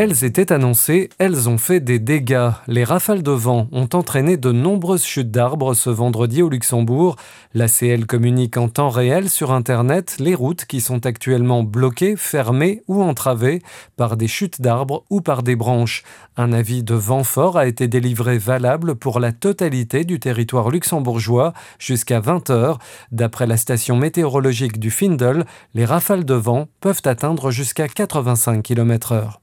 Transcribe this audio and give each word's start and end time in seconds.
Elles 0.00 0.22
étaient 0.22 0.52
annoncées, 0.52 1.10
elles 1.18 1.48
ont 1.48 1.58
fait 1.58 1.80
des 1.80 1.98
dégâts. 1.98 2.50
Les 2.68 2.84
rafales 2.84 3.24
de 3.24 3.32
vent 3.32 3.66
ont 3.72 3.88
entraîné 3.94 4.36
de 4.36 4.52
nombreuses 4.52 5.04
chutes 5.04 5.32
d'arbres 5.32 5.74
ce 5.74 5.90
vendredi 5.90 6.40
au 6.40 6.48
Luxembourg. 6.48 7.16
L'ACL 7.52 8.06
communique 8.06 8.56
en 8.58 8.68
temps 8.68 8.90
réel 8.90 9.28
sur 9.28 9.50
Internet 9.50 10.14
les 10.20 10.36
routes 10.36 10.66
qui 10.66 10.80
sont 10.80 11.04
actuellement 11.04 11.64
bloquées, 11.64 12.14
fermées 12.14 12.84
ou 12.86 13.02
entravées 13.02 13.60
par 13.96 14.16
des 14.16 14.28
chutes 14.28 14.62
d'arbres 14.62 15.02
ou 15.10 15.20
par 15.20 15.42
des 15.42 15.56
branches. 15.56 16.04
Un 16.36 16.52
avis 16.52 16.84
de 16.84 16.94
vent 16.94 17.24
fort 17.24 17.58
a 17.58 17.66
été 17.66 17.88
délivré 17.88 18.38
valable 18.38 18.94
pour 18.94 19.18
la 19.18 19.32
totalité 19.32 20.04
du 20.04 20.20
territoire 20.20 20.70
luxembourgeois 20.70 21.54
jusqu'à 21.80 22.20
20 22.20 22.50
heures. 22.50 22.78
D'après 23.10 23.48
la 23.48 23.56
station 23.56 23.96
météorologique 23.96 24.78
du 24.78 24.92
Findel, 24.92 25.44
les 25.74 25.84
rafales 25.84 26.24
de 26.24 26.34
vent 26.34 26.68
peuvent 26.80 27.02
atteindre 27.04 27.50
jusqu'à 27.50 27.88
85 27.88 28.62
km/h. 28.62 29.40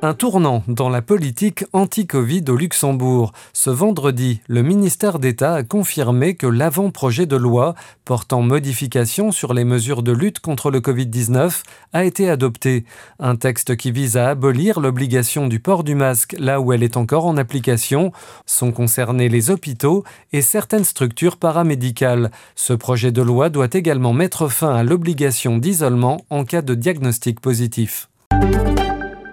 Un 0.00 0.14
tournant 0.14 0.62
dans 0.68 0.90
la 0.90 1.02
politique 1.02 1.64
anti-Covid 1.72 2.44
au 2.46 2.54
Luxembourg. 2.54 3.32
Ce 3.52 3.68
vendredi, 3.68 4.40
le 4.46 4.62
ministère 4.62 5.18
d'État 5.18 5.54
a 5.54 5.64
confirmé 5.64 6.36
que 6.36 6.46
l'avant-projet 6.46 7.26
de 7.26 7.34
loi 7.34 7.74
portant 8.04 8.40
modification 8.40 9.32
sur 9.32 9.54
les 9.54 9.64
mesures 9.64 10.04
de 10.04 10.12
lutte 10.12 10.38
contre 10.38 10.70
le 10.70 10.78
Covid-19 10.78 11.62
a 11.92 12.04
été 12.04 12.30
adopté. 12.30 12.84
Un 13.18 13.34
texte 13.34 13.74
qui 13.74 13.90
vise 13.90 14.16
à 14.16 14.28
abolir 14.28 14.78
l'obligation 14.78 15.48
du 15.48 15.58
port 15.58 15.82
du 15.82 15.96
masque 15.96 16.36
là 16.38 16.60
où 16.60 16.72
elle 16.72 16.84
est 16.84 16.96
encore 16.96 17.26
en 17.26 17.36
application. 17.36 18.12
Sont 18.46 18.70
concernés 18.70 19.28
les 19.28 19.50
hôpitaux 19.50 20.04
et 20.32 20.42
certaines 20.42 20.84
structures 20.84 21.36
paramédicales. 21.36 22.30
Ce 22.54 22.72
projet 22.72 23.10
de 23.10 23.22
loi 23.22 23.48
doit 23.48 23.72
également 23.72 24.12
mettre 24.12 24.46
fin 24.46 24.76
à 24.76 24.84
l'obligation 24.84 25.58
d'isolement 25.58 26.24
en 26.30 26.44
cas 26.44 26.62
de 26.62 26.76
diagnostic 26.76 27.40
positif. 27.40 28.08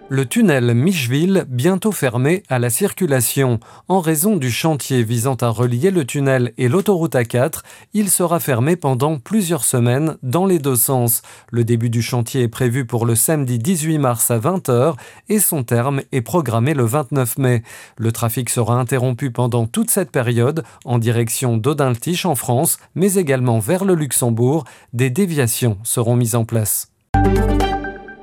Le 0.07 0.27
tunnel 0.27 0.75
Micheville, 0.75 1.45
bientôt 1.49 1.91
fermé 1.91 2.43
à 2.47 2.59
la 2.59 2.69
circulation. 2.69 3.59
En 3.87 4.01
raison 4.01 4.35
du 4.37 4.51
chantier 4.51 5.01
visant 5.01 5.33
à 5.41 5.49
relier 5.49 5.89
le 5.89 6.05
tunnel 6.05 6.53
et 6.59 6.67
l'autoroute 6.67 7.15
A4, 7.15 7.61
il 7.95 8.11
sera 8.11 8.39
fermé 8.39 8.75
pendant 8.75 9.17
plusieurs 9.17 9.63
semaines 9.63 10.17
dans 10.21 10.45
les 10.45 10.59
deux 10.59 10.75
sens. 10.75 11.23
Le 11.49 11.63
début 11.63 11.89
du 11.89 12.03
chantier 12.03 12.43
est 12.43 12.47
prévu 12.47 12.85
pour 12.85 13.07
le 13.07 13.15
samedi 13.15 13.57
18 13.57 13.97
mars 13.97 14.29
à 14.29 14.37
20h 14.37 14.93
et 15.29 15.39
son 15.39 15.63
terme 15.63 16.01
est 16.11 16.21
programmé 16.21 16.75
le 16.75 16.85
29 16.85 17.39
mai. 17.39 17.63
Le 17.97 18.11
trafic 18.11 18.51
sera 18.51 18.79
interrompu 18.79 19.31
pendant 19.31 19.65
toute 19.65 19.89
cette 19.89 20.11
période 20.11 20.63
en 20.85 20.99
direction 20.99 21.57
d'Audintiche 21.57 22.27
en 22.27 22.35
France, 22.35 22.77
mais 22.93 23.15
également 23.15 23.57
vers 23.57 23.83
le 23.85 23.95
Luxembourg. 23.95 24.65
Des 24.93 25.09
déviations 25.09 25.79
seront 25.81 26.15
mises 26.15 26.35
en 26.35 26.45
place. 26.45 26.91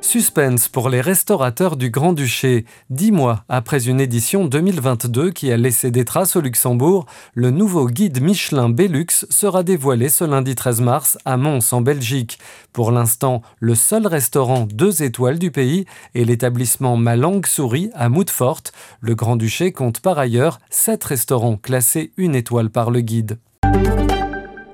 Suspense 0.02 0.68
pour 0.68 0.90
les 0.90 1.00
restaurateurs 1.00 1.76
du 1.76 1.88
Grand-Duché. 1.88 2.66
Dix 2.90 3.12
mois 3.12 3.44
après 3.48 3.88
une 3.88 4.00
édition 4.00 4.44
2022 4.44 5.30
qui 5.30 5.50
a 5.52 5.56
laissé 5.56 5.90
des 5.90 6.04
traces 6.04 6.36
au 6.36 6.40
Luxembourg, 6.40 7.06
le 7.34 7.50
nouveau 7.50 7.86
guide 7.86 8.20
Michelin 8.20 8.68
Belux 8.68 9.24
sera 9.30 9.62
dévoilé 9.62 10.08
ce 10.08 10.24
lundi 10.24 10.54
13 10.54 10.80
mars 10.80 11.18
à 11.24 11.36
Mons 11.36 11.72
en 11.72 11.80
Belgique. 11.80 12.38
Pour 12.72 12.90
l'instant, 12.90 13.42
le 13.60 13.74
seul 13.74 14.06
restaurant 14.06 14.66
deux 14.70 15.02
étoiles 15.02 15.38
du 15.38 15.50
pays 15.50 15.86
est 16.14 16.24
l'établissement 16.24 16.96
Ma 16.96 17.16
Langue 17.16 17.46
Souris 17.46 17.90
à 17.94 18.08
Moutfort. 18.08 18.62
Le 19.00 19.14
Grand-Duché 19.14 19.72
compte 19.72 20.00
par 20.00 20.18
ailleurs 20.18 20.58
sept 20.68 21.02
restaurants 21.04 21.56
classés 21.56 22.12
une 22.16 22.34
étoile 22.34 22.70
par 22.70 22.90
le 22.90 23.00
guide 23.00 23.38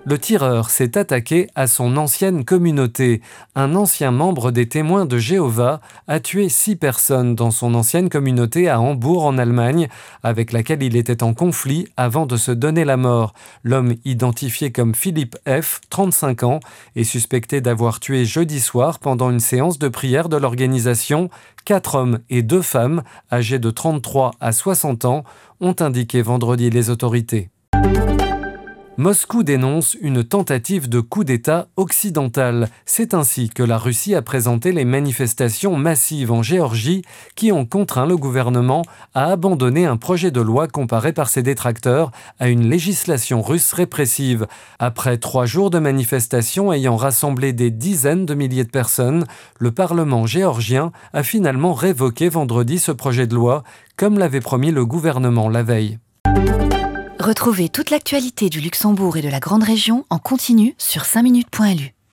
le 0.09 0.19
tireur 0.19 0.71
s'est 0.71 0.97
attaqué 0.97 1.49
à 1.55 1.67
son 1.67 1.99
ancienne 1.99 2.47
communauté. 2.47 3.21
Un 3.55 3.75
ancien 3.75 4.11
membre 4.11 4.53
des 4.53 4.67
témoins 4.67 5.05
de 5.05 5.19
Jéhovah 5.19 5.83
a 6.07 6.19
tué 6.19 6.49
six 6.49 6.77
personnes 6.77 7.35
dans 7.35 7.51
son 7.51 7.75
ancienne 7.75 8.09
communauté 8.09 8.71
à 8.71 8.81
Hambourg 8.81 9.27
en 9.27 9.37
Allemagne, 9.37 9.89
avec 10.23 10.53
laquelle 10.53 10.83
il 10.83 10.97
était 10.97 11.23
en 11.23 11.35
conflit 11.35 11.89
avant 11.99 12.25
de 12.25 12.39
se 12.39 12.51
donner 12.51 12.87
la 12.87 12.97
mort. 12.97 13.35
L'homme 13.65 13.97
identifié 14.07 14.73
comme 14.73 14.95
Philippe 14.95 15.37
F., 15.47 15.83
35 15.91 16.43
ans, 16.43 16.61
est 16.97 17.05
suspecté 17.05 17.61
d'avoir 17.61 18.01
tué 18.01 18.25
jeudi 18.25 18.61
soir 18.61 19.01
pendant 19.01 19.31
une 19.31 19.41
séance 19.41 19.79
de 19.79 19.89
prière 19.89 20.31
de 20.31 20.39
l'organisation 20.39 21.29
quatre 21.67 21.97
hommes 21.97 22.21
et 22.31 22.41
deux 22.41 22.63
femmes, 22.63 23.03
âgés 23.31 23.59
de 23.59 23.69
33 23.69 24.31
à 24.41 24.53
60 24.53 25.05
ans, 25.05 25.25
ont 25.61 25.77
indiqué 25.81 26.23
vendredi 26.23 26.71
les 26.71 26.89
autorités. 26.89 27.51
Moscou 29.01 29.45
dénonce 29.45 29.97
une 30.01 30.25
tentative 30.25 30.89
de 30.89 30.99
coup 30.99 31.23
d'État 31.23 31.69
occidental. 31.77 32.69
C'est 32.85 33.15
ainsi 33.15 33.49
que 33.49 33.63
la 33.63 33.79
Russie 33.79 34.17
a 34.17 34.23
présenté 34.23 34.73
les 34.73 34.85
manifestations 34.85 35.77
massives 35.77 36.33
en 36.33 36.43
Géorgie 36.43 37.03
qui 37.37 37.53
ont 37.53 37.65
contraint 37.65 38.07
le 38.07 38.17
gouvernement 38.17 38.83
à 39.15 39.27
abandonner 39.27 39.87
un 39.87 39.97
projet 39.97 40.33
de 40.33 40.41
loi 40.41 40.67
comparé 40.67 41.13
par 41.13 41.29
ses 41.29 41.45
détracteurs 41.45 42.11
à 42.41 42.49
une 42.49 42.69
législation 42.69 43.41
russe 43.41 43.73
répressive. 43.73 44.49
Après 44.81 45.17
trois 45.17 45.47
jours 45.47 45.71
de 45.71 45.79
manifestations 45.79 46.73
ayant 46.73 46.97
rassemblé 46.97 47.53
des 47.53 47.71
dizaines 47.71 48.27
de 48.27 48.35
milliers 48.35 48.65
de 48.65 48.69
personnes, 48.69 49.27
le 49.61 49.71
Parlement 49.71 50.27
géorgien 50.27 50.91
a 51.13 51.23
finalement 51.23 51.73
révoqué 51.73 52.29
vendredi 52.29 52.81
ce 52.81 52.91
projet 52.91 53.29
de 53.29 53.37
loi, 53.37 53.63
comme 53.97 54.19
l'avait 54.19 54.41
promis 54.41 54.73
le 54.73 54.85
gouvernement 54.85 55.49
la 55.49 55.63
veille. 55.63 56.01
Retrouvez 57.29 57.69
toute 57.69 57.91
l'actualité 57.91 58.49
du 58.49 58.59
Luxembourg 58.59 59.19
et 59.19 59.21
de 59.21 59.29
la 59.29 59.39
Grande 59.39 59.63
Région 59.63 60.07
en 60.09 60.19
continu 60.19 60.75
sur 60.79 61.03
5minutes.lu. 61.03 61.98